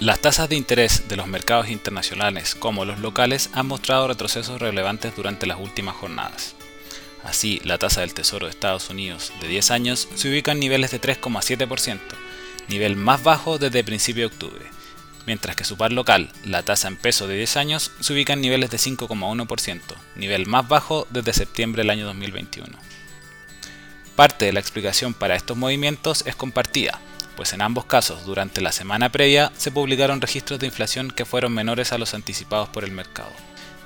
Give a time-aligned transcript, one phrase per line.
[0.00, 5.16] Las tasas de interés de los mercados internacionales como los locales han mostrado retrocesos relevantes
[5.16, 6.54] durante las últimas jornadas.
[7.24, 10.92] Así, la tasa del Tesoro de Estados Unidos de 10 años se ubica en niveles
[10.92, 11.98] de 3,7%,
[12.68, 14.66] nivel más bajo desde principio de octubre,
[15.26, 18.40] mientras que su par local, la tasa en peso de 10 años, se ubica en
[18.40, 19.80] niveles de 5,1%,
[20.14, 22.78] nivel más bajo desde septiembre del año 2021.
[24.14, 27.00] Parte de la explicación para estos movimientos es compartida,
[27.38, 31.52] pues en ambos casos durante la semana previa se publicaron registros de inflación que fueron
[31.52, 33.30] menores a los anticipados por el mercado.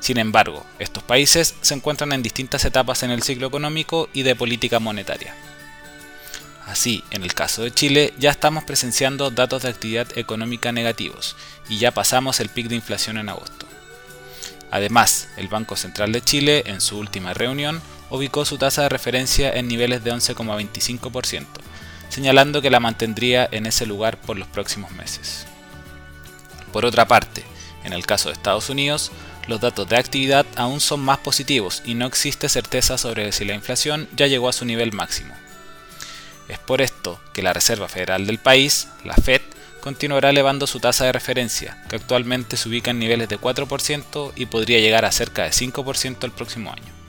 [0.01, 4.35] Sin embargo, estos países se encuentran en distintas etapas en el ciclo económico y de
[4.35, 5.35] política monetaria.
[6.65, 11.37] Así, en el caso de Chile, ya estamos presenciando datos de actividad económica negativos
[11.69, 13.67] y ya pasamos el pic de inflación en agosto.
[14.71, 19.53] Además, el Banco Central de Chile, en su última reunión, ubicó su tasa de referencia
[19.53, 21.47] en niveles de 11,25%,
[22.13, 25.47] señalando que la mantendría en ese lugar por los próximos meses.
[26.71, 27.43] Por otra parte,
[27.85, 29.11] en el caso de Estados Unidos,
[29.49, 33.55] los datos de actividad aún son más positivos y no existe certeza sobre si la
[33.55, 35.35] inflación ya llegó a su nivel máximo.
[36.49, 39.41] Es por esto que la Reserva Federal del país, la Fed,
[39.81, 44.45] continuará elevando su tasa de referencia, que actualmente se ubica en niveles de 4% y
[44.45, 47.02] podría llegar a cerca de 5% el próximo año.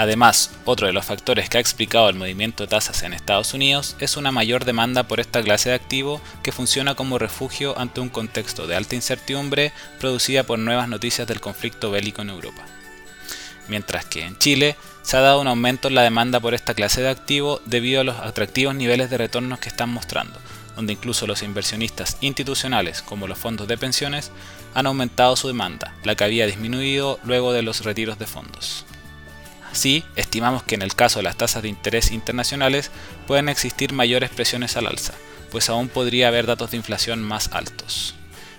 [0.00, 3.96] Además, otro de los factores que ha explicado el movimiento de tasas en Estados Unidos
[4.00, 8.08] es una mayor demanda por esta clase de activo que funciona como refugio ante un
[8.08, 12.62] contexto de alta incertidumbre producida por nuevas noticias del conflicto bélico en Europa.
[13.68, 17.02] Mientras que en Chile se ha dado un aumento en la demanda por esta clase
[17.02, 20.38] de activo debido a los atractivos niveles de retornos que están mostrando,
[20.76, 24.32] donde incluso los inversionistas institucionales como los fondos de pensiones
[24.72, 28.86] han aumentado su demanda, la que había disminuido luego de los retiros de fondos.
[29.72, 32.90] Sí, estimamos que en el caso de las tasas de interés internacionales
[33.26, 35.14] pueden existir mayores presiones al alza,
[35.50, 38.14] pues aún podría haber datos de inflación más altos.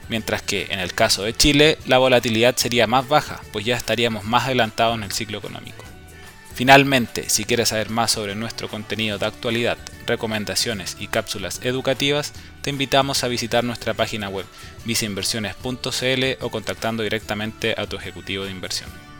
[0.09, 4.23] Mientras que en el caso de Chile la volatilidad sería más baja, pues ya estaríamos
[4.23, 5.83] más adelantados en el ciclo económico.
[6.53, 12.69] Finalmente, si quieres saber más sobre nuestro contenido de actualidad, recomendaciones y cápsulas educativas, te
[12.69, 14.45] invitamos a visitar nuestra página web
[14.85, 19.10] viceinversiones.cl o contactando directamente a tu ejecutivo de inversión.